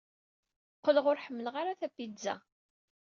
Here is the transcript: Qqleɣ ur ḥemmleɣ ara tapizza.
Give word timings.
Qqleɣ 0.77 1.05
ur 1.11 1.21
ḥemmleɣ 1.25 1.55
ara 1.61 1.79
tapizza. 1.79 2.35